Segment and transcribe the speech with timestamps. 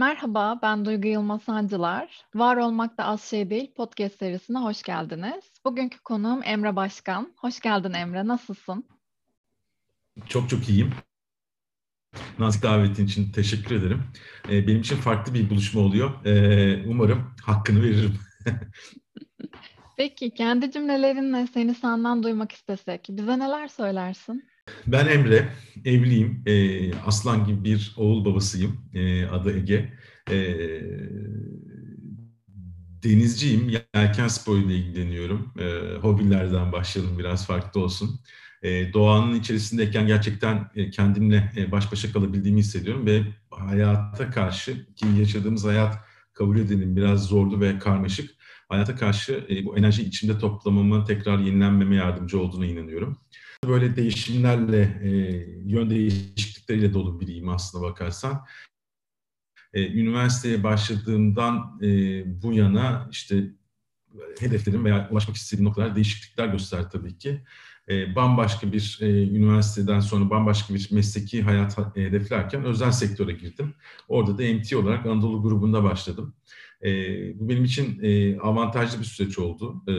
[0.00, 2.24] Merhaba, ben Duygu Yılmaz Sancılar.
[2.34, 5.44] Var Olmak da Az Şey Değil podcast serisine hoş geldiniz.
[5.64, 7.32] Bugünkü konuğum Emre Başkan.
[7.36, 8.84] Hoş geldin Emre, nasılsın?
[10.26, 10.90] Çok çok iyiyim.
[12.38, 14.04] Nazik davetin için teşekkür ederim.
[14.50, 16.24] Ee, benim için farklı bir buluşma oluyor.
[16.24, 18.18] Ee, umarım hakkını veririm.
[19.96, 24.48] Peki, kendi cümlelerinle seni senden duymak istesek, bize neler söylersin?
[24.86, 25.48] Ben Emre,
[25.84, 26.42] evliyim.
[26.46, 28.76] E, aslan gibi bir oğul babasıyım.
[28.94, 29.92] E, adı Ege.
[30.30, 30.36] E,
[33.02, 33.68] denizciyim.
[33.94, 35.52] Yelken sporuyla ilgileniyorum.
[35.58, 38.20] E, hobilerden başlayalım biraz farklı olsun.
[38.62, 45.06] E, doğanın içerisindeyken gerçekten e, kendimle e, baş başa kalabildiğimi hissediyorum ve hayata karşı ki
[45.18, 45.98] yaşadığımız hayat
[46.32, 48.30] kabul edelim biraz zorlu ve karmaşık.
[48.68, 53.18] Hayata karşı e, bu enerji içimde toplamamı tekrar yenilenmeme yardımcı olduğuna inanıyorum
[53.68, 55.10] böyle değişimlerle, e,
[55.66, 58.44] yön değişiklikleriyle dolu biriyim aslında bakarsan.
[59.72, 61.88] E, üniversiteye başladığımdan e,
[62.42, 63.44] bu yana işte
[64.38, 67.40] hedeflerim veya ulaşmak istediğim noktalar değişiklikler gösterdi tabii ki.
[67.88, 73.74] E, bambaşka bir e, üniversiteden sonra bambaşka bir mesleki hayat hedeflerken özel sektöre girdim.
[74.08, 76.34] Orada da MT olarak Anadolu grubunda başladım.
[76.82, 76.88] E,
[77.40, 79.82] bu benim için e, avantajlı bir süreç oldu.
[79.88, 79.94] E,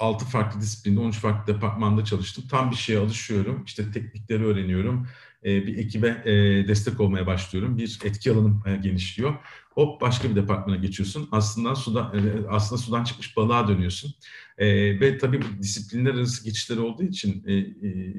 [0.00, 2.44] 6 farklı disiplinde, 13 farklı departmanda çalıştım.
[2.50, 3.64] Tam bir şeye alışıyorum.
[3.66, 5.06] İşte teknikleri öğreniyorum.
[5.44, 6.32] E, bir ekibe e,
[6.68, 7.78] destek olmaya başlıyorum.
[7.78, 9.34] Bir etki alanım e, genişliyor.
[9.70, 11.28] Hop başka bir departmana geçiyorsun.
[11.32, 14.14] Aslında sudan e, aslında sudan çıkmış balığa dönüyorsun.
[14.58, 14.66] E,
[15.00, 18.14] ve tabii disiplinler arası geçişler olduğu için e, e,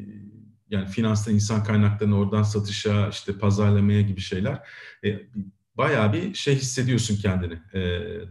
[0.70, 4.59] yani finanstan insan kaynaklarını oradan satışa, işte pazarlamaya gibi şeyler
[5.06, 5.09] e,
[5.77, 7.53] bayağı bir şey hissediyorsun kendini.
[7.73, 7.81] E,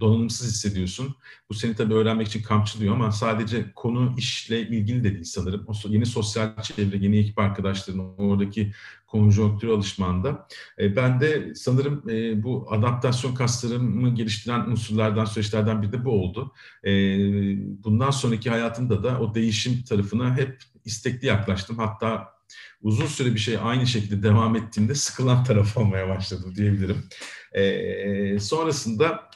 [0.00, 1.14] donanımsız hissediyorsun.
[1.50, 5.66] Bu seni tabii öğrenmek için kamçılıyor ama sadece konu işle ilgili de değil sanırım.
[5.66, 8.72] O yeni sosyal çevre, yeni ekip arkadaşların, oradaki
[9.06, 10.46] konjonktür alışmanda.
[10.78, 16.52] E, ben de sanırım e, bu adaptasyon kaslarımı geliştiren unsurlardan, süreçlerden biri de bu oldu.
[16.84, 16.90] E,
[17.84, 21.78] bundan sonraki hayatımda da o değişim tarafına hep istekli yaklaştım.
[21.78, 22.39] Hatta
[22.82, 27.04] uzun süre bir şey aynı şekilde devam ettiğinde sıkılan taraf olmaya başladım diyebilirim.
[27.52, 29.30] E, sonrasında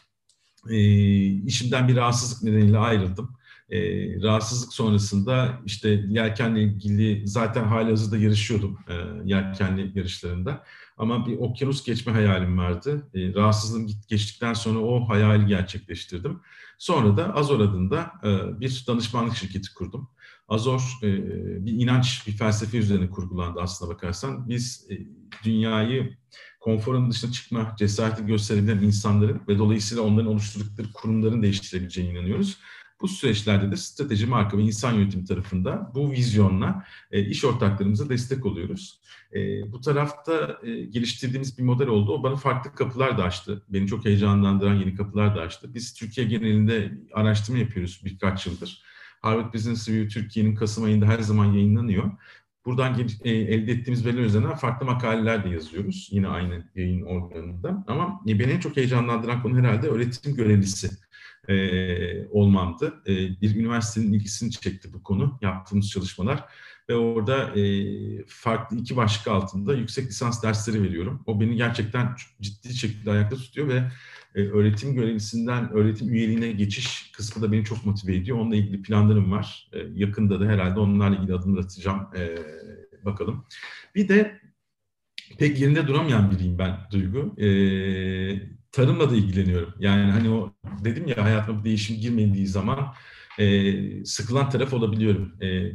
[0.71, 0.79] e,
[1.25, 3.37] işimden bir rahatsızlık nedeniyle ayrıldım.
[3.71, 3.79] E,
[4.23, 10.65] rahatsızlık sonrasında işte yelkenle ilgili zaten hali hazırda yarışıyordum e, yelkenli yarışlarında.
[10.97, 13.09] Ama bir okyanus geçme hayalim vardı.
[13.15, 16.41] E, rahatsızlığım geçtikten sonra o hayali gerçekleştirdim.
[16.79, 20.11] Sonra da Azor adında e, bir danışmanlık şirketi kurdum.
[20.49, 21.07] Azor e,
[21.67, 24.49] bir inanç, bir felsefe üzerine kurgulandı aslına bakarsan.
[24.49, 24.95] Biz e,
[25.45, 26.17] dünyayı
[26.61, 32.59] konforun dışına çıkma cesareti gösterebilen insanların ve dolayısıyla onların oluşturdukları kurumların değiştirebileceğine inanıyoruz.
[33.01, 38.47] Bu süreçlerde de strateji, marka ve insan yönetimi tarafında bu vizyonla e, iş ortaklarımıza destek
[38.47, 39.01] oluyoruz.
[39.35, 42.13] E, bu tarafta e, geliştirdiğimiz bir model oldu.
[42.13, 43.63] O bana farklı kapılar da açtı.
[43.69, 45.75] Beni çok heyecanlandıran yeni kapılar da açtı.
[45.75, 48.83] Biz Türkiye genelinde araştırma yapıyoruz birkaç yıldır.
[49.25, 52.11] Harvard Business Review Türkiye'nin Kasım ayında her zaman yayınlanıyor.
[52.67, 56.09] Buradan e, elde ettiğimiz veriler üzerinden farklı makaleler de yazıyoruz.
[56.11, 57.85] Yine aynı yayın organında.
[57.87, 60.91] Ama e, beni en çok heyecanlandıran konu herhalde öğretim görevlisi
[61.49, 63.03] e, olmamdı.
[63.07, 66.45] E, bir üniversitenin ilgisini çekti bu konu, yaptığımız çalışmalar.
[66.89, 67.65] Ve orada e,
[68.27, 71.23] farklı iki başlık altında yüksek lisans dersleri veriyorum.
[71.27, 73.91] O beni gerçekten ciddi şekilde ayakta tutuyor ve
[74.35, 78.39] e, öğretim görevlisinden öğretim üyeliğine geçiş kısmı da beni çok motive ediyor.
[78.39, 79.71] Onunla ilgili planlarım var.
[79.73, 82.09] E, yakında da herhalde onlarla ilgili adımlar atacağım.
[82.17, 82.37] E,
[83.05, 83.45] bakalım.
[83.95, 84.41] Bir de
[85.39, 87.41] pek yerinde duramayan biriyim ben Duygu.
[87.41, 87.49] E,
[88.73, 89.75] tarımla da ilgileniyorum.
[89.79, 92.95] Yani hani o dedim ya hayatıma bir değişim girmediği zaman
[93.39, 95.43] e, sıkılan taraf olabiliyorum.
[95.43, 95.73] E,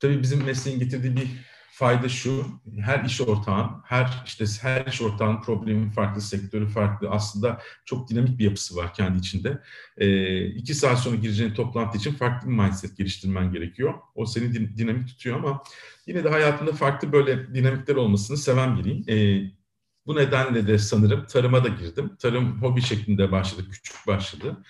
[0.00, 1.28] tabii bizim mesleğin getirdiği bir
[1.76, 2.46] fayda şu,
[2.80, 7.10] her iş ortağın, her işte her iş ortağın problemi farklı, sektörü farklı.
[7.10, 9.62] Aslında çok dinamik bir yapısı var kendi içinde.
[9.98, 13.94] E, iki saat sonra gireceğin toplantı için farklı bir mindset geliştirmen gerekiyor.
[14.14, 15.62] O seni din, dinamik tutuyor ama
[16.06, 19.04] yine de hayatında farklı böyle dinamikler olmasını seven biriyim.
[19.08, 19.16] E,
[20.06, 22.16] bu nedenle de sanırım tarıma da girdim.
[22.18, 24.62] Tarım hobi şeklinde başladı, küçük başladı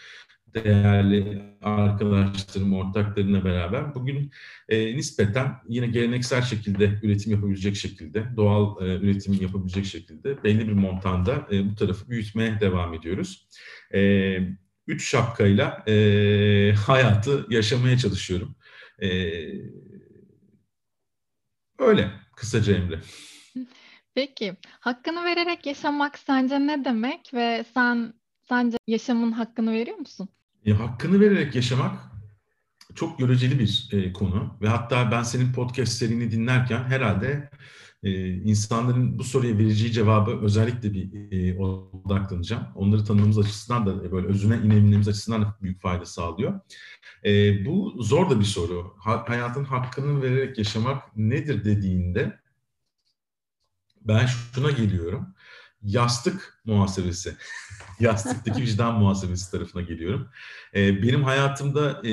[0.64, 4.30] değerli arkadaşlarım, ortaklarımla beraber bugün
[4.68, 10.72] e, nispeten yine geleneksel şekilde üretim yapabilecek şekilde, doğal e, üretim yapabilecek şekilde belli bir
[10.72, 13.48] montanda e, bu tarafı büyütmeye devam ediyoruz.
[13.94, 14.38] E,
[14.86, 18.56] üç şapkayla e, hayatı yaşamaya çalışıyorum.
[19.02, 19.08] E,
[21.78, 23.00] öyle kısaca Emre.
[24.14, 28.14] Peki, hakkını vererek yaşamak sence ne demek ve sen
[28.48, 30.28] sence yaşamın hakkını veriyor musun?
[30.66, 32.00] E, hakkını vererek yaşamak
[32.94, 37.50] çok göreceli bir e, konu ve hatta ben senin podcast serini dinlerken herhalde
[38.02, 42.66] e, insanların bu soruya vereceği cevabı özellikle bir e, odaklanacağım.
[42.74, 46.60] Onları tanımamız açısından da e, böyle özüne inebilmemiz açısından da büyük fayda sağlıyor.
[47.24, 48.94] E, bu zor da bir soru.
[48.98, 52.40] Ha, hayatın hakkını vererek yaşamak nedir dediğinde
[54.00, 55.35] ben şuna geliyorum.
[55.86, 57.36] Yastık muhasebesi.
[58.00, 60.28] Yastıktaki vicdan muhasebesi tarafına geliyorum.
[60.74, 62.12] Ee, benim hayatımda e,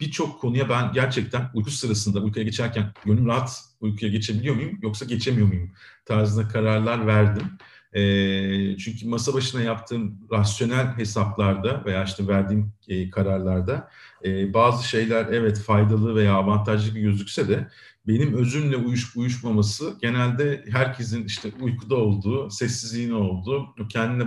[0.00, 5.46] birçok konuya ben gerçekten uyku sırasında, uykuya geçerken gönlüm rahat uykuya geçebiliyor muyum yoksa geçemiyor
[5.46, 5.70] muyum
[6.04, 7.44] tarzında kararlar verdim.
[7.92, 13.90] E, çünkü masa başına yaptığım rasyonel hesaplarda veya işte verdiğim e, kararlarda
[14.24, 17.68] e, bazı şeyler evet faydalı veya avantajlı gözükse de
[18.06, 24.24] benim özümle uyuşup uyuşmaması genelde herkesin işte uykuda olduğu, sessizliğin olduğu, kendine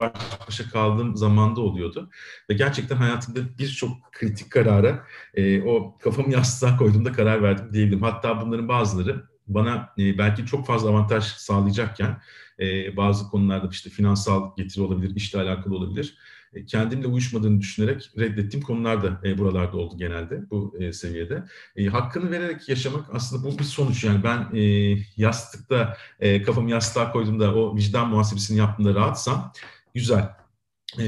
[0.00, 0.12] baş
[0.48, 2.10] başa kaldığım zamanda oluyordu.
[2.50, 8.02] Ve gerçekten hayatımda birçok kritik karara e, o kafamı yastığa koyduğumda karar verdim diyebilirim.
[8.02, 12.22] Hatta bunların bazıları bana e, belki çok fazla avantaj sağlayacakken
[12.60, 16.18] e, bazı konularda işte finansal getiri olabilir, işle alakalı olabilir.
[16.56, 21.44] E, kendimle uyuşmadığını düşünerek reddettiğim konular da e, buralarda oldu genelde bu e, seviyede.
[21.76, 24.04] E, hakkını vererek yaşamak aslında bu bir sonuç.
[24.04, 24.62] Yani ben e,
[25.16, 29.52] yastıkta e, kafamı yastığa koyduğumda o vicdan muhasebesini yaptığımda rahatsam
[29.94, 30.28] güzel.
[30.98, 31.06] E,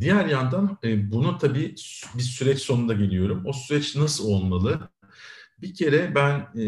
[0.00, 1.74] diğer yandan e, bunu tabii
[2.14, 3.42] bir süreç sonunda geliyorum.
[3.46, 4.90] O süreç nasıl olmalı?
[5.62, 6.64] Bir kere ben e,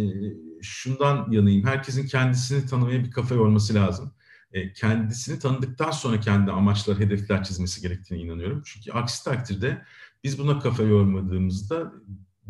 [0.63, 1.67] şundan yanayım.
[1.67, 4.13] Herkesin kendisini tanımaya bir kafa yorması lazım.
[4.53, 8.63] E, kendisini tanıdıktan sonra kendi amaçlar, hedefler çizmesi gerektiğine inanıyorum.
[8.65, 9.83] Çünkü aksi takdirde
[10.25, 11.93] biz buna kafa yormadığımızda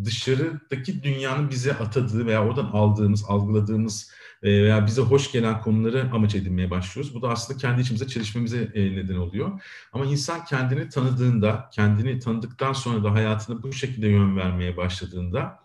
[0.04, 4.12] dışarıdaki dünyanın bize atadığı veya oradan aldığımız, algıladığımız
[4.43, 7.14] e, veya bize hoş gelen konuları amaç edinmeye başlıyoruz.
[7.14, 9.62] Bu da aslında kendi içimize çelişmemize e, neden oluyor.
[9.93, 15.62] Ama insan kendini tanıdığında, kendini tanıdıktan sonra da hayatına bu şekilde yön vermeye başladığında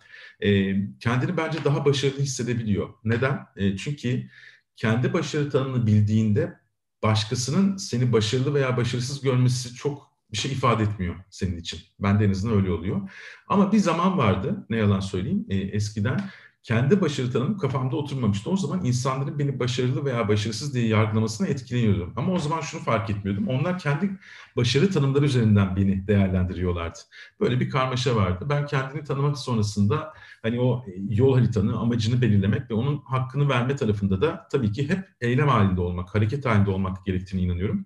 [0.99, 2.89] kendini bence daha başarılı hissedebiliyor.
[3.03, 3.47] Neden?
[3.77, 4.29] Çünkü
[4.77, 6.59] kendi başarı tanımını bildiğinde
[7.03, 11.79] başkasının seni başarılı veya başarısız görmesi çok bir şey ifade etmiyor senin için.
[11.99, 13.09] Ben de en öyle oluyor.
[13.47, 16.29] Ama bir zaman vardı, ne yalan söyleyeyim, e, eskiden
[16.67, 18.49] kendi başarı tanımım kafamda oturmamıştı.
[18.49, 22.13] O zaman insanların beni başarılı veya başarısız diye yargılamasına etkileniyordum.
[22.15, 23.47] Ama o zaman şunu fark etmiyordum.
[23.47, 24.11] Onlar kendi
[24.55, 26.99] başarı tanımları üzerinden beni değerlendiriyorlardı.
[27.39, 28.45] Böyle bir karmaşa vardı.
[28.49, 34.21] Ben kendini tanımak sonrasında hani o yol haritanı, amacını belirlemek ve onun hakkını verme tarafında
[34.21, 37.85] da tabii ki hep eylem halinde olmak, hareket halinde olmak gerektiğini inanıyorum.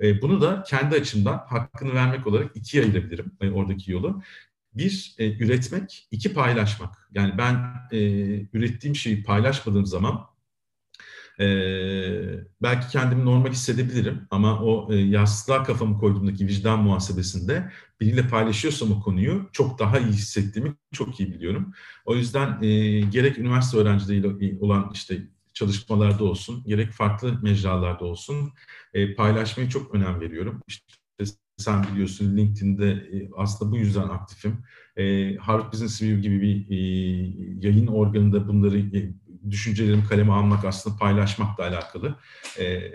[0.00, 4.22] E, bunu da kendi açımdan hakkını vermek olarak ikiye ayırabilirim e, oradaki yolu.
[4.74, 7.08] Bir, e, üretmek, iki paylaşmak.
[7.14, 7.98] Yani ben e,
[8.52, 10.26] ürettiğim şeyi paylaşmadığım zaman
[11.40, 11.46] e,
[12.62, 19.00] belki kendimi normal hissedebilirim ama o e, yastığa kafamı koyduğumdaki vicdan muhasebesinde biriyle paylaşıyorsam o
[19.00, 21.72] konuyu çok daha iyi hissettiğimi çok iyi biliyorum.
[22.04, 25.22] O yüzden e, gerek üniversite öğrencileriyle olan işte
[25.54, 28.52] çalışmalarda olsun, gerek farklı mecralarda olsun
[28.94, 30.60] e, paylaşmayı çok önem veriyorum.
[30.68, 30.94] İşte
[31.62, 34.58] sen biliyorsun LinkedIn'de e, aslında bu yüzden aktifim.
[34.96, 36.78] E, Harvard Business Review gibi bir e,
[37.68, 39.12] yayın organında bunları e,
[39.50, 42.18] düşüncelerimi kaleme almak aslında paylaşmakla alakalı.
[42.58, 42.92] E,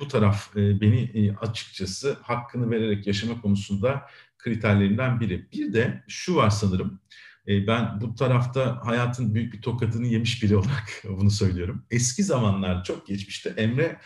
[0.00, 4.02] bu taraf e, beni e, açıkçası hakkını vererek yaşama konusunda
[4.38, 5.48] kriterlerinden biri.
[5.52, 7.00] Bir de şu var sanırım.
[7.48, 11.86] E, ben bu tarafta hayatın büyük bir tokadını yemiş biri olarak bunu söylüyorum.
[11.90, 14.00] Eski zamanlar çok geçmişte Emre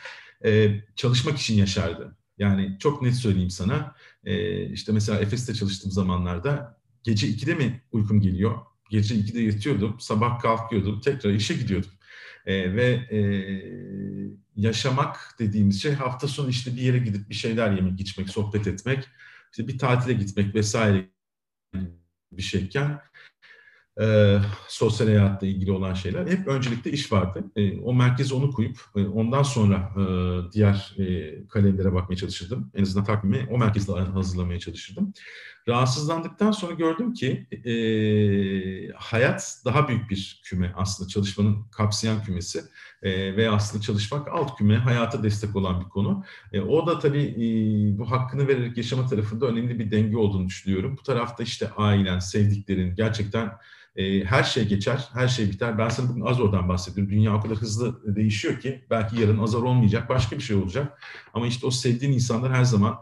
[0.44, 2.16] e, çalışmak için yaşardı.
[2.38, 3.94] Yani çok net söyleyeyim sana.
[4.24, 8.58] E, işte mesela Efes'te çalıştığım zamanlarda gece 2'de mi uykum geliyor?
[8.90, 11.90] Gece 2'de yatıyordum, sabah kalkıyordum, tekrar işe gidiyordum.
[12.46, 13.20] E, ve e,
[14.56, 19.04] yaşamak dediğimiz şey hafta sonu işte bir yere gidip bir şeyler yemek, içmek, sohbet etmek,
[19.50, 21.08] işte bir tatile gitmek vesaire
[22.32, 23.00] bir şeyken
[24.00, 24.38] e,
[24.68, 26.26] sosyal hayatla ilgili olan şeyler.
[26.26, 27.44] Hep öncelikle iş vardı.
[27.56, 30.02] E, o merkeze onu koyup e, ondan sonra e,
[30.52, 32.70] diğer e, kalemlere bakmaya çalışırdım.
[32.74, 35.12] En azından takvimi o merkezde hazırlamaya çalışırdım.
[35.68, 37.72] Rahatsızlandıktan sonra gördüm ki e,
[38.96, 42.60] hayat daha büyük bir küme aslında çalışmanın kapsayan kümesi
[43.02, 46.24] e, ve aslında çalışmak alt küme hayata destek olan bir konu.
[46.52, 50.96] E, o da tabii e, bu hakkını vererek yaşama tarafında önemli bir denge olduğunu düşünüyorum.
[50.98, 53.52] Bu tarafta işte ailen, sevdiklerin gerçekten
[53.98, 55.78] e, her şey geçer, her şey biter.
[55.78, 57.12] Ben sana bugün Azor'dan bahsediyorum.
[57.12, 61.02] Dünya o kadar hızlı değişiyor ki belki yarın Azor olmayacak, başka bir şey olacak.
[61.34, 62.98] Ama işte o sevdiğin insanlar her zaman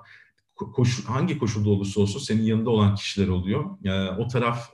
[0.57, 3.65] koşu, hangi koşulda olursa olsun senin yanında olan kişiler oluyor.
[3.83, 4.71] Yani o taraf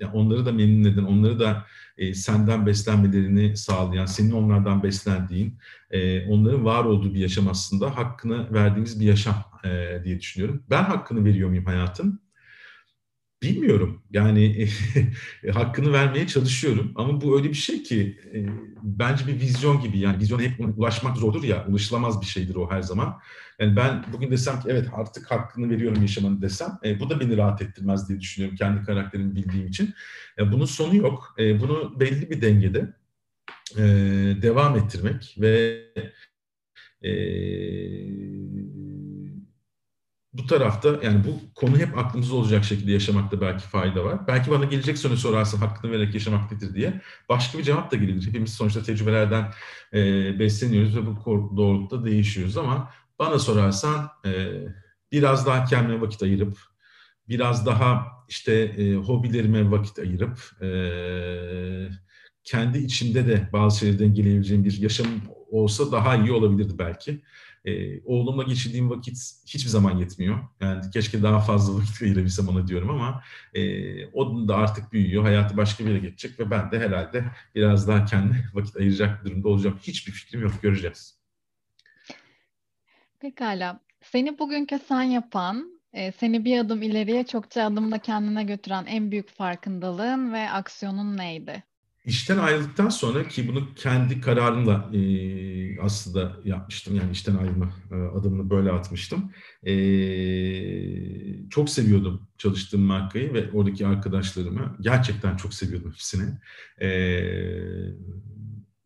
[0.00, 1.64] e, onları da memnun eden, onları da
[1.98, 5.58] e, senden beslenmelerini sağlayan, senin onlardan beslendiğin,
[5.90, 10.62] e, onların var olduğu bir yaşam aslında hakkını verdiğimiz bir yaşam e, diye düşünüyorum.
[10.70, 12.23] Ben hakkını veriyor muyum hayatın?
[13.44, 14.02] Bilmiyorum.
[14.10, 14.68] Yani
[15.52, 16.92] hakkını vermeye çalışıyorum.
[16.94, 18.46] Ama bu öyle bir şey ki e,
[18.82, 19.98] bence bir vizyon gibi.
[19.98, 21.66] Yani vizyona hep ulaşmak zordur ya.
[21.68, 23.20] Ulaşılamaz bir şeydir o her zaman.
[23.58, 27.36] Yani ben bugün desem ki evet artık hakkını veriyorum yaşamanı desem e, bu da beni
[27.36, 29.94] rahat ettirmez diye düşünüyorum kendi karakterimi bildiğim için.
[30.38, 31.34] E, bunun sonu yok.
[31.38, 32.92] E, bunu belli bir dengede
[33.76, 33.82] e,
[34.42, 35.84] devam ettirmek ve
[37.02, 37.10] e,
[40.34, 44.26] bu tarafta yani bu konu hep aklımızda olacak şekilde yaşamakta belki fayda var.
[44.26, 48.26] Belki bana gelecek soru sorarsa hakkını vererek yaşamak nedir diye başka bir cevap da gelir.
[48.26, 49.52] Hepimiz sonuçta tecrübelerden
[49.92, 49.98] e,
[50.38, 54.52] besleniyoruz ve bu doğrultuda değişiyoruz ama bana sorarsan e,
[55.12, 56.58] biraz daha kendime vakit ayırıp
[57.28, 60.68] biraz daha işte e, hobilerime vakit ayırıp e,
[62.44, 65.06] kendi içimde de bazı şeyleri dengeleyebileceğim bir yaşam
[65.50, 67.22] olsa daha iyi olabilirdi belki.
[67.64, 69.16] E, oğlumla geçirdiğim vakit
[69.46, 70.38] hiçbir zaman yetmiyor.
[70.60, 73.22] Yani keşke daha fazla vakit ayırabilsem ona diyorum ama
[73.54, 75.22] e, o da artık büyüyor.
[75.22, 79.48] Hayatı başka bir yere geçecek ve ben de herhalde biraz daha kendi vakit ayıracak durumda
[79.48, 79.78] olacağım.
[79.82, 80.52] Hiçbir fikrim yok.
[80.62, 81.18] Göreceğiz.
[83.20, 83.80] Pekala.
[84.02, 89.28] Seni bugünkü sen yapan, e, seni bir adım ileriye çokça adımla kendine götüren en büyük
[89.28, 91.64] farkındalığın ve aksiyonun neydi?
[92.04, 96.96] İşten ayrıldıktan sonra ki bunu kendi kararımla e, aslında yapmıştım.
[96.96, 99.32] Yani işten ayrılma e, adımını böyle atmıştım.
[99.66, 99.74] E,
[101.50, 104.76] çok seviyordum çalıştığım markayı ve oradaki arkadaşlarımı.
[104.80, 106.38] Gerçekten çok seviyordum hepsini.
[106.80, 106.88] E,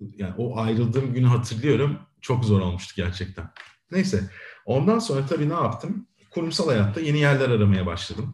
[0.00, 1.98] yani o ayrıldığım günü hatırlıyorum.
[2.20, 3.50] Çok zor olmuştu gerçekten.
[3.92, 4.30] Neyse.
[4.66, 6.06] Ondan sonra tabii ne yaptım?
[6.30, 8.32] Kurumsal hayatta yeni yerler aramaya başladım.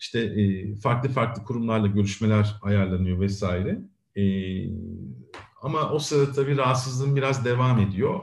[0.00, 3.78] İşte e, farklı farklı kurumlarla görüşmeler ayarlanıyor vesaire.
[4.16, 4.22] E,
[5.62, 8.20] ama o sırada tabii rahatsızlığım biraz devam ediyor.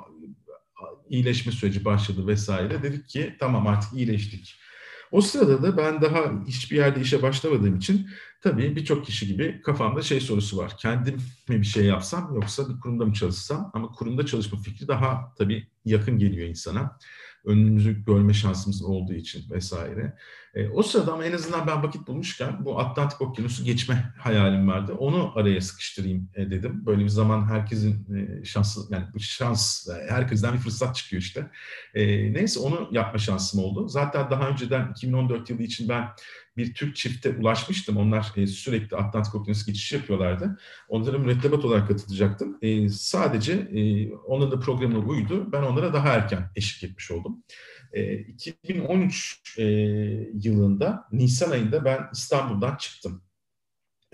[1.10, 2.84] İyileşme süreci başladı vesaire.
[2.84, 4.55] Dedik ki tamam artık iyileştik.
[5.12, 8.08] O sırada da ben daha hiçbir yerde işe başlamadığım için
[8.41, 10.77] tabii birçok kişi gibi kafamda şey sorusu var.
[10.77, 11.15] Kendim
[11.50, 13.72] mi bir şey yapsam yoksa bir kurumda mı çalışsam?
[13.74, 16.98] Ama kurumda çalışma fikri daha tabii yakın geliyor insana
[17.46, 20.17] önümüzü görme şansımız olduğu için vesaire.
[20.55, 24.93] E, o sırada ama en azından ben vakit bulmuşken bu Atlantik Okyanusu geçme hayalim vardı.
[24.93, 26.85] Onu araya sıkıştırayım e, dedim.
[26.85, 31.47] Böyle bir zaman herkesin e, şansı yani bu şans e, herkesten bir fırsat çıkıyor işte.
[31.93, 33.87] E, neyse onu yapma şansım oldu.
[33.87, 36.09] Zaten daha önceden 2014 yılı için ben
[36.57, 37.97] bir Türk çifte ulaşmıştım.
[37.97, 40.57] Onlar e, sürekli Atlantik Okyanusu geçişi yapıyorlardı.
[40.87, 42.57] Onlara mürettebat olarak katılacaktım.
[42.61, 45.51] E, sadece e, onların da programına uydu.
[45.51, 47.43] Ben onlara daha erken eşlik etmiş oldum.
[47.93, 49.63] E, 2013 e,
[50.34, 53.24] yılında, Nisan ayında ben İstanbul'dan çıktım.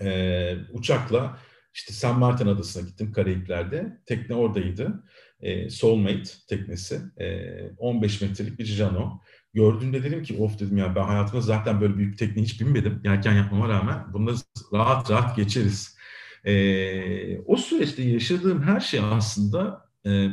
[0.00, 1.38] E, uçakla
[1.74, 3.98] işte San Martin Adası'na gittim Karayipler'de.
[4.06, 5.04] Tekne oradaydı.
[5.40, 7.00] E, Soulmate teknesi.
[7.20, 9.20] E, 15 metrelik bir Jano.
[9.54, 13.00] Gördüğümde dedim ki of dedim ya ben hayatımda zaten böyle büyük tekne hiç binmedim.
[13.04, 14.36] Yelken yapmama rağmen bunları
[14.72, 15.96] rahat rahat geçeriz.
[16.44, 20.28] E, o süreçte yaşadığım her şey aslında e,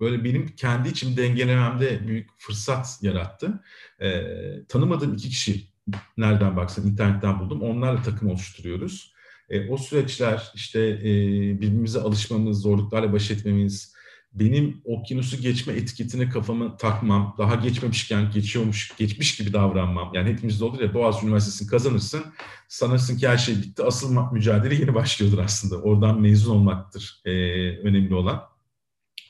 [0.00, 3.62] böyle benim kendi içim dengelememde büyük fırsat yarattı.
[4.00, 4.22] E,
[4.68, 5.68] tanımadığım iki kişi
[6.16, 7.62] nereden baksan internetten buldum.
[7.62, 9.12] Onlarla takım oluşturuyoruz.
[9.50, 11.04] E, o süreçler işte e,
[11.60, 13.96] birbirimize alışmamız, zorluklarla baş etmemiz,
[14.32, 20.14] benim okyanusu geçme etiketine kafamı takmam, daha geçmemişken geçiyormuş, geçmiş gibi davranmam.
[20.14, 22.24] Yani hepimizde olur ya Boğaziçi Üniversitesi'ni kazanırsın,
[22.68, 25.82] sanırsın ki her şey bitti, asıl mücadele yeni başlıyordur aslında.
[25.82, 27.30] Oradan mezun olmaktır e,
[27.78, 28.55] önemli olan.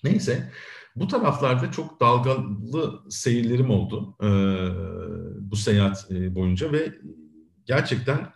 [0.07, 0.51] Neyse,
[0.97, 4.29] bu taraflarda çok dalgalı seyirlerim oldu e,
[5.51, 6.93] bu seyahat boyunca ve
[7.65, 8.36] gerçekten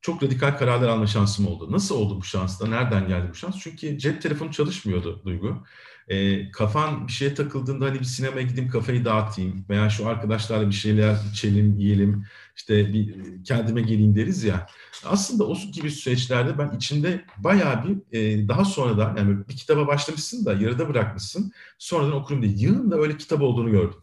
[0.00, 1.72] çok radikal kararlar alma şansım oldu.
[1.72, 2.66] Nasıl oldu bu şans da?
[2.66, 3.58] Nereden geldi bu şans?
[3.58, 5.64] Çünkü cep telefonu çalışmıyordu Duygu.
[6.08, 10.74] E, kafan bir şeye takıldığında hani bir sinemaya gideyim kafayı dağıtayım veya şu arkadaşlarla bir
[10.74, 12.24] şeyler içelim, yiyelim,
[12.56, 13.14] işte bir
[13.44, 14.66] kendime geleyim deriz ya.
[15.04, 20.44] Aslında o gibi süreçlerde ben içinde bayağı bir e, daha sonradan yani bir kitaba başlamışsın
[20.44, 24.00] da yarıda bırakmışsın sonradan okurum diye yığın öyle kitap olduğunu gördüm.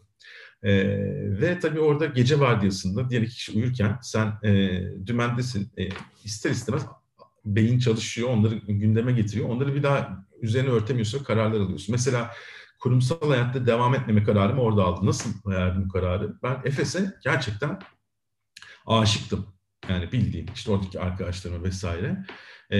[0.66, 0.72] E,
[1.40, 5.72] ve tabii orada gece vardiyasında diğer kişi uyurken sen e, dümendesin.
[5.78, 5.88] E,
[6.24, 6.86] ister istemez
[7.44, 9.48] beyin çalışıyor, onları gündeme getiriyor.
[9.48, 11.92] Onları bir daha üzerine örtemiyorsun, kararlar alıyorsun.
[11.92, 12.30] Mesela
[12.80, 15.06] kurumsal hayatta devam etmeme kararımı orada aldım.
[15.06, 16.36] Nasıl verdim bu kararı?
[16.42, 17.78] Ben Efes'e gerçekten
[18.86, 19.46] aşıktım.
[19.88, 22.24] Yani bildiğim işte oradaki arkadaşlarıma vesaire.
[22.70, 22.78] Ee,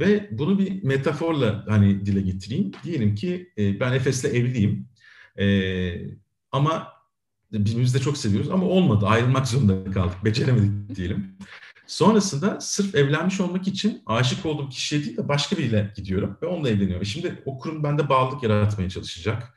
[0.00, 2.72] ve bunu bir metaforla hani dile getireyim.
[2.84, 4.88] Diyelim ki e, ben Efes'le evliyim.
[5.38, 5.44] E,
[6.54, 6.92] ama
[7.52, 9.06] birbirimizi de çok seviyoruz ama olmadı.
[9.06, 10.24] Ayrılmak zorunda kaldık.
[10.24, 11.36] Beceremedik diyelim.
[11.86, 16.68] Sonrasında sırf evlenmiş olmak için aşık olduğum kişiye değil de başka biriyle gidiyorum ve onunla
[16.68, 17.06] evleniyorum.
[17.06, 19.54] Şimdi o kurum bende bağlılık yaratmaya çalışacak.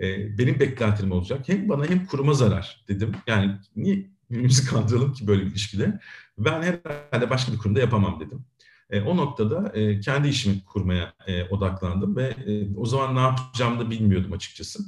[0.00, 1.48] Ee, benim beklentilerim olacak.
[1.48, 3.12] Hem bana hem kuruma zarar dedim.
[3.26, 6.00] Yani niye birbirimizi kandıralım ki böyle bir ilişkide.
[6.38, 8.44] Ben herhalde başka bir kurumda yapamam dedim.
[8.90, 13.80] E, o noktada e, kendi işimi kurmaya e, odaklandım ve e, o zaman ne yapacağımı
[13.80, 14.80] da bilmiyordum açıkçası.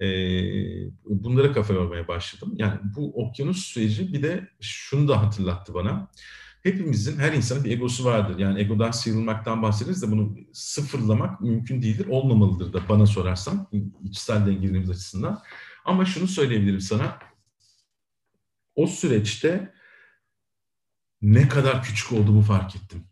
[0.00, 0.06] E,
[1.04, 2.52] bunlara kafa yormaya başladım.
[2.56, 6.10] Yani bu okyanus süreci bir de şunu da hatırlattı bana.
[6.62, 8.38] Hepimizin, her insanın bir egosu vardır.
[8.38, 13.66] Yani egodan sıyrılmaktan bahsederiz de bunu sıfırlamak mümkün değildir, olmamalıdır da bana sorarsan,
[14.04, 15.42] içsel dengelerimiz açısından.
[15.84, 17.18] Ama şunu söyleyebilirim sana,
[18.74, 19.74] o süreçte
[21.22, 23.04] ne kadar küçük olduğumu fark ettim.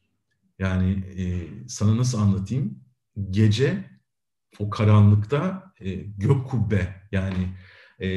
[0.58, 1.24] Yani e,
[1.68, 2.84] sana nasıl anlatayım?
[3.30, 3.97] Gece
[4.58, 7.48] o karanlıkta e, gök kubbe yani
[8.00, 8.08] e,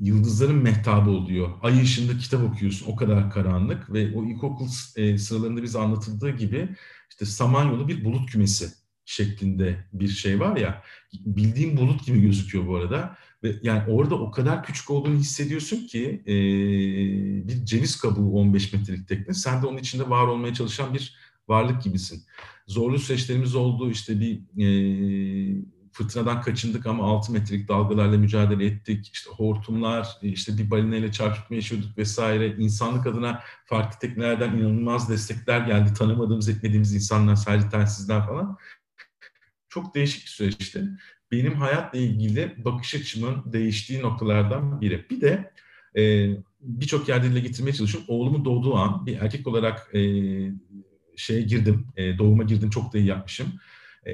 [0.00, 1.50] yıldızların mehtabı oluyor.
[1.62, 6.68] Ay ışığında kitap okuyorsun o kadar karanlık ve o ilkokul e, sıralarında bize anlatıldığı gibi
[7.10, 8.68] işte Samanyolu bir bulut kümesi
[9.04, 14.30] şeklinde bir şey var ya bildiğim bulut gibi gözüküyor bu arada ve yani orada o
[14.30, 16.34] kadar küçük olduğunu hissediyorsun ki e,
[17.48, 21.16] bir ceviz kabuğu 15 metrelik tekne sen de onun içinde var olmaya çalışan bir
[21.48, 22.22] varlık gibisin.
[22.72, 24.66] Zorlu süreçlerimiz oldu işte bir e,
[25.92, 29.10] fırtınadan kaçındık ama 6 metrelik dalgalarla mücadele ettik.
[29.12, 32.56] İşte hortumlar, işte bir balinayla çarpışma yaşıyorduk vesaire.
[32.58, 35.94] İnsanlık adına farklı teknelerden inanılmaz destekler geldi.
[35.94, 38.58] Tanımadığımız, etmediğimiz insanlar, sadece telsizler falan.
[39.68, 40.88] Çok değişik bir süreçti.
[41.32, 45.06] Benim hayatla ilgili bakış açımın değiştiği noktalardan biri.
[45.10, 45.52] Bir de
[45.96, 48.08] e, birçok yerde dile getirmeye çalışıyorum.
[48.08, 50.00] Oğlumun doğduğu an bir erkek olarak e,
[51.16, 52.70] şeye girdim, e, doğuma girdim.
[52.70, 53.46] Çok da iyi yapmışım.
[54.06, 54.12] E,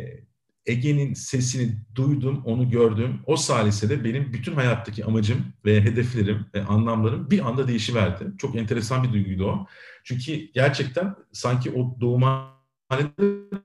[0.67, 3.21] Ege'nin sesini duydum, onu gördüm.
[3.27, 8.25] O salisede benim bütün hayattaki amacım ve hedeflerim ve anlamlarım bir anda değişiverdi.
[8.39, 9.67] Çok enteresan bir duyguydu o.
[10.05, 13.59] Çünkü gerçekten sanki o doğumhanede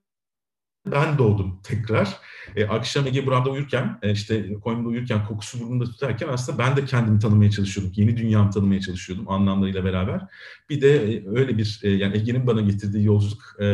[0.86, 2.18] ben doğdum tekrar.
[2.56, 6.86] E, akşam Ege Buram'da uyurken, e, işte koynumda uyurken, kokusu burnumda tutarken aslında ben de
[6.86, 7.94] kendimi tanımaya çalışıyordum.
[7.96, 10.22] Yeni dünyamı tanımaya çalışıyordum anlamlarıyla beraber.
[10.70, 13.66] Bir de e, öyle bir, e, yani Ege'nin bana getirdiği yolculuk e,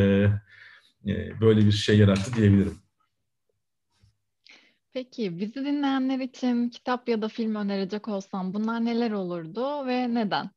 [1.07, 2.77] e, böyle bir şey yarattı diyebilirim.
[4.93, 10.49] Peki bizi dinleyenler için kitap ya da film önerecek olsam bunlar neler olurdu ve neden?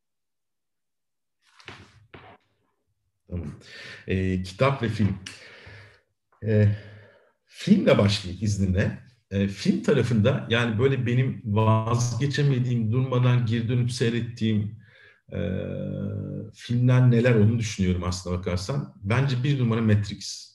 [3.29, 3.53] Tamam.
[4.07, 5.19] E, kitap ve film.
[6.47, 6.69] E,
[7.47, 8.99] filmle başlayayım izninle.
[9.31, 14.77] E, film tarafında yani böyle benim vazgeçemediğim, durmadan geri dönüp seyrettiğim
[15.33, 15.41] e,
[16.55, 18.95] filmler neler onu düşünüyorum aslında bakarsan.
[19.03, 20.53] Bence bir numara Matrix.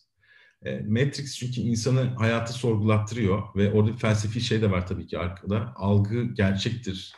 [0.65, 5.19] E, Matrix çünkü insanı hayatı sorgulattırıyor ve orada bir felsefi şey de var tabii ki
[5.19, 5.73] arkada.
[5.76, 7.13] Algı gerçektir.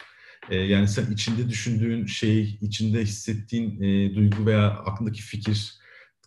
[0.50, 5.80] E, yani sen içinde düşündüğün şey, içinde hissettiğin e, duygu veya aklındaki fikir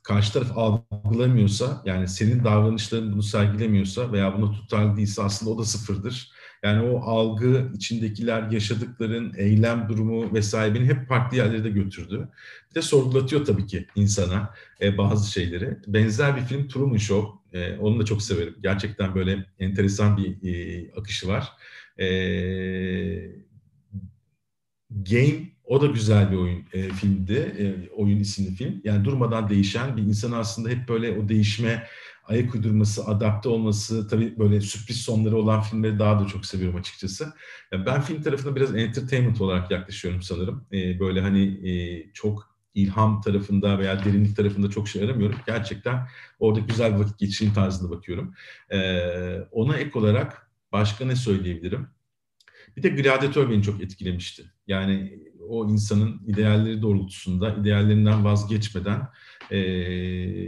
[0.02, 5.64] karşı taraf algılamıyorsa, yani senin davranışların bunu sergilemiyorsa veya buna tutarlı değilse aslında o da
[5.64, 6.32] sıfırdır.
[6.64, 12.28] Yani o algı, içindekiler, yaşadıkların, eylem durumu vesaire beni hep farklı yerlere de götürdü.
[12.70, 15.78] Bir de sorgulatıyor tabii ki insana e, bazı şeyleri.
[15.86, 17.58] Benzer bir film Truman Show.
[17.58, 18.54] E, onu da çok severim.
[18.62, 21.48] Gerçekten böyle enteresan bir e, akışı var.
[21.98, 22.06] E,
[24.90, 27.55] Game o da güzel bir oyun e, filmdi.
[27.59, 28.81] E, oyun isimli film.
[28.85, 31.87] Yani durmadan değişen bir insan aslında hep böyle o değişme
[32.25, 37.33] ayak uydurması, adapte olması, tabii böyle sürpriz sonları olan filmleri daha da çok seviyorum açıkçası.
[37.72, 40.66] Yani ben film tarafına biraz entertainment olarak yaklaşıyorum sanırım.
[40.72, 45.38] Ee, böyle hani e, çok ilham tarafında veya derinlik tarafında çok şey aramıyorum.
[45.46, 48.35] Gerçekten orada güzel bir vakit geçireyim tarzında bakıyorum.
[48.70, 51.88] Ee, ona ek olarak başka ne söyleyebilirim?
[52.77, 54.44] Bir de Gladiator beni çok etkilemişti.
[54.66, 59.09] Yani o insanın idealleri doğrultusunda, ideallerinden vazgeçmeden
[59.50, 59.59] e,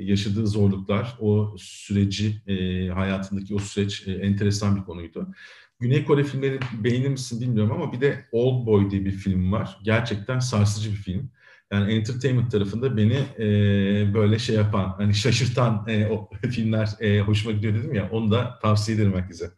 [0.03, 5.29] yaşadığı zorluklar, o süreci, e, hayatındaki o süreç e, enteresan bir konuydu.
[5.81, 9.79] Güney Kore filmleri beğenir misin bilmiyorum ama bir de Old Boy diye bir film var.
[9.83, 11.31] Gerçekten sarsıcı bir film.
[11.73, 13.45] Yani entertainment tarafında beni e,
[14.15, 18.59] böyle şey yapan, hani şaşırtan e, o filmler e, hoşuma gidiyor dedim ya, onu da
[18.63, 19.51] tavsiye ederim herkese.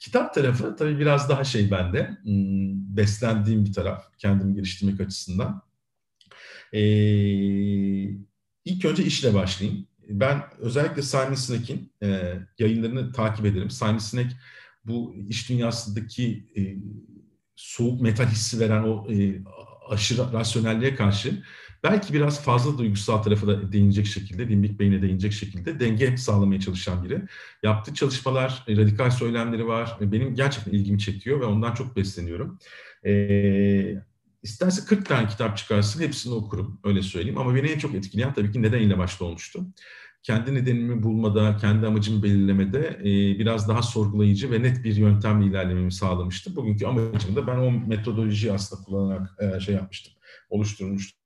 [0.00, 5.62] Kitap tarafı tabii biraz daha şey bende, hmm, beslendiğim bir taraf, kendimi geliştirmek açısından.
[6.72, 6.80] Ee,
[8.64, 9.86] ilk önce işle başlayayım.
[10.08, 13.70] Ben özellikle Simon Sinek'in e, yayınlarını takip ederim.
[13.70, 14.32] Simon Sinek
[14.84, 16.60] bu iş dünyasındaki e,
[17.56, 19.42] soğuk metal hissi veren o e,
[19.88, 21.42] aşırı rasyonelliğe karşı
[21.84, 27.04] belki biraz fazla duygusal tarafa da değinecek şekilde, limbik beyne değinecek şekilde denge sağlamaya çalışan
[27.04, 27.22] biri.
[27.62, 29.96] Yaptığı çalışmalar, e, radikal söylemleri var.
[30.00, 32.58] Benim gerçekten ilgimi çekiyor ve ondan çok besleniyorum.
[33.06, 33.94] Ee,
[34.42, 37.38] isterse 40 tane kitap çıkarsın, hepsini okurum, öyle söyleyeyim.
[37.38, 39.66] Ama beni en çok etkileyen tabii ki neden ile başta olmuştu.
[40.26, 45.92] Kendi nedenimi bulmada, kendi amacımı belirlemede e, biraz daha sorgulayıcı ve net bir yöntemle ilerlememi
[45.92, 46.56] sağlamıştı.
[46.56, 50.12] Bugünkü amacım da ben o metodolojiyi aslında kullanarak e, şey yapmıştım
[50.50, 51.20] oluşturmuştum.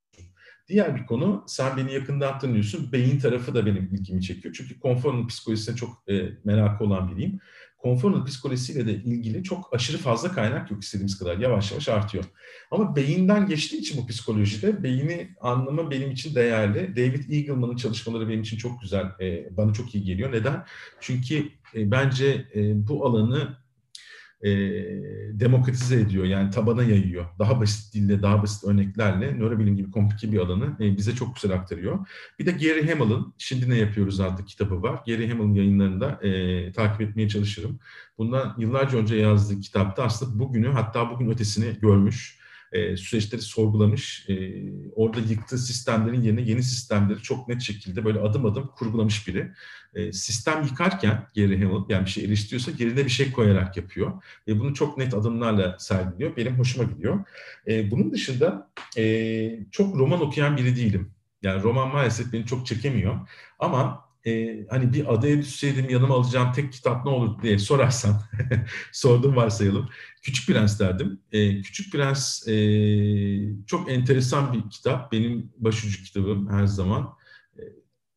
[0.69, 4.55] Diğer bir konu, sen beni yakından tanıyorsun, beyin tarafı da benim ilgimi çekiyor.
[4.59, 7.41] Çünkü konforun psikolojisine çok e, merakı olan biriyim.
[7.83, 11.39] Konforun psikolojisiyle de ilgili çok aşırı fazla kaynak yok istediğimiz kadar.
[11.39, 12.25] Yavaş yavaş artıyor.
[12.71, 16.97] Ama beyinden geçtiği için bu psikolojide beyni anlamı benim için değerli.
[16.97, 19.07] David Eagleman'ın çalışmaları benim için çok güzel,
[19.51, 20.33] bana çok iyi geliyor.
[20.33, 20.65] Neden?
[21.01, 23.57] Çünkü bence bu alanı
[24.45, 24.51] e,
[25.41, 26.25] demokratize ediyor.
[26.25, 27.25] Yani tabana yayıyor.
[27.39, 31.53] Daha basit dille, daha basit örneklerle nörobilim gibi komplike bir alanı e, bize çok güzel
[31.53, 32.07] aktarıyor.
[32.39, 35.01] Bir de Gary Hamel'ın Şimdi Ne Yapıyoruz adlı kitabı var.
[35.07, 37.79] Gary Hamel'ın yayınlarında e, takip etmeye çalışırım.
[38.19, 42.40] Bundan yıllarca önce yazdığı kitapta aslında bugünü hatta bugün ötesini görmüş
[42.73, 44.27] e, süreçleri sorgulamış.
[44.29, 44.35] E,
[44.95, 49.53] orada yıktığı sistemlerin yerine yeni sistemleri çok net şekilde böyle adım adım kurgulamış biri.
[49.95, 54.23] E, sistem yıkarken Gary Hamel yani bir şey eleştiriyorsa yerine bir şey koyarak yapıyor.
[54.49, 56.37] Ve bunu çok net adımlarla sergiliyor.
[56.37, 57.25] Benim hoşuma gidiyor.
[57.67, 61.13] E, bunun dışında e, çok roman okuyan biri değilim.
[61.43, 63.29] Yani roman maalesef beni çok çekemiyor.
[63.59, 68.23] Ama e, hani bir adaya düşseydim yanıma alacağım tek kitap ne olur diye sorarsan,
[68.93, 69.89] sordum varsayalım.
[70.23, 71.21] Küçük Prens derdim.
[71.33, 72.55] E, Küçük Prens e,
[73.67, 75.13] çok enteresan bir kitap.
[75.13, 77.15] Benim başucu kitabım her zaman.
[77.59, 77.63] E,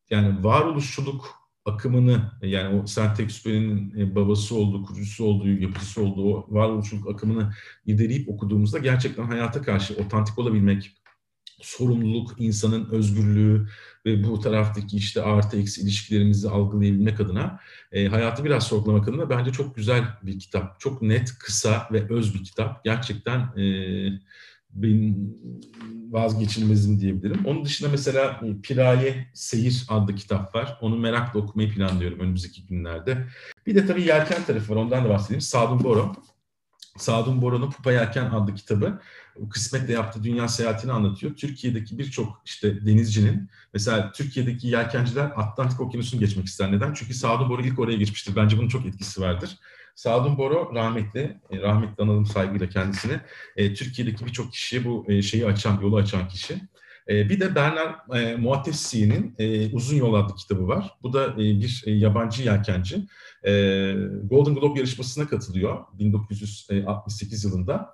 [0.09, 7.09] yani varoluşçuluk akımını yani o Saint-Exupéry'nin e, babası olduğu, kurucusu olduğu, yapıcısı olduğu o varoluşçuluk
[7.09, 7.53] akımını
[7.85, 11.02] ilerleyip okuduğumuzda gerçekten hayata karşı otantik olabilmek,
[11.61, 13.67] sorumluluk, insanın özgürlüğü
[14.05, 17.59] ve bu taraftaki işte artı eksi ilişkilerimizi algılayabilmek adına
[17.91, 20.79] e, hayatı biraz sorgulamak adına bence çok güzel bir kitap.
[20.79, 22.83] Çok net, kısa ve öz bir kitap.
[22.83, 23.65] Gerçekten e,
[24.69, 25.37] benim
[26.09, 27.45] vazgeçilmezim diyebilirim.
[27.45, 30.77] Onun dışında mesela e, Piraye Seyir adlı kitap var.
[30.81, 33.27] Onu merakla okumayı planlıyorum önümüzdeki günlerde.
[33.67, 34.81] Bir de tabii yelken tarafı var.
[34.81, 35.41] Ondan da bahsedeyim.
[35.41, 36.13] Sadun Boro.
[36.97, 38.99] Sadun Boro'nun Pupa Yelken adlı kitabı
[39.49, 41.35] kısmetle yaptığı dünya seyahatini anlatıyor.
[41.35, 46.71] Türkiye'deki birçok işte denizcinin mesela Türkiye'deki yelkenciler Atlantik Okyanusu'nu geçmek ister.
[46.71, 46.93] Neden?
[46.93, 48.35] Çünkü Sadun Boro ilk oraya geçmiştir.
[48.35, 49.57] Bence bunun çok etkisi vardır.
[49.95, 53.21] Sadun Boro rahmetli, e, rahmetli analım saygıyla kendisine,
[53.55, 56.55] e, Türkiye'deki birçok kişiye bu e, şeyi açan, yolu açan kişi.
[57.09, 58.37] E, bir de Bernard e,
[59.39, 60.97] e, Uzun Yol adlı kitabı var.
[61.03, 63.07] Bu da e, bir e, yabancı yelkenci.
[64.23, 67.93] Golden Globe yarışmasına katılıyor 1968 yılında.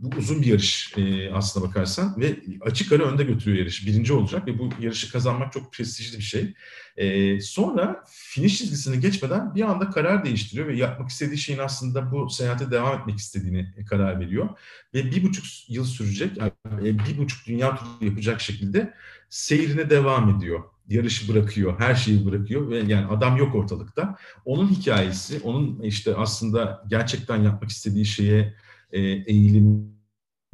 [0.00, 3.86] Bu uzun bir yarış e, aslına bakarsan ve açık ara önde götürüyor yarışı.
[3.86, 6.54] Birinci olacak ve bu yarışı kazanmak çok prestijli bir şey.
[7.00, 12.30] E, sonra finish çizgisini geçmeden bir anda karar değiştiriyor ve yapmak istediği şeyin aslında bu
[12.30, 14.48] seyahate devam etmek istediğini karar veriyor.
[14.94, 18.94] Ve bir buçuk yıl sürecek, yani bir buçuk dünya turu yapacak şekilde
[19.30, 24.16] seyrine devam ediyor yarışı bırakıyor, her şeyi bırakıyor ve yani adam yok ortalıkta.
[24.44, 28.54] Onun hikayesi, onun işte aslında gerçekten yapmak istediği şeye
[28.92, 29.94] e, eğilim,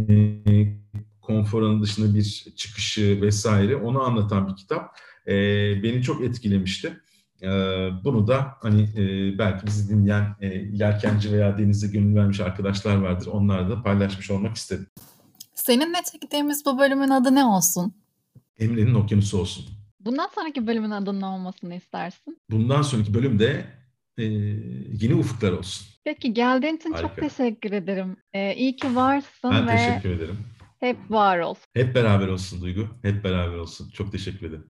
[0.09, 0.43] e,
[1.23, 4.97] konforun dışında bir çıkışı vesaire onu anlatan bir kitap.
[5.27, 5.33] E,
[5.83, 7.01] beni çok etkilemişti.
[7.43, 7.49] E,
[8.05, 13.27] bunu da hani e, belki bizi dinleyen e, yelkenci veya denize gönül vermiş arkadaşlar vardır.
[13.33, 14.87] Onlarla da paylaşmış olmak istedim.
[15.55, 17.95] Seninle çektiğimiz bu bölümün adı ne olsun?
[18.59, 19.67] Emre'nin Okyanusu olsun.
[20.01, 22.39] Bundan sonraki bölümün adının ne olmasını istersin?
[22.51, 23.65] Bundan sonraki bölümde
[24.19, 24.25] e,
[25.01, 25.87] yeni ufuklar olsun.
[26.05, 27.09] Peki geldiğin için Harika.
[27.09, 28.17] çok teşekkür ederim.
[28.33, 30.37] Ee, iyi ki varsın ben ve teşekkür ederim.
[30.81, 31.55] hep var ol.
[31.75, 32.89] Hep beraber olsun Duygu.
[33.03, 33.91] Hep beraber olsun.
[33.91, 34.65] Çok teşekkür ederim.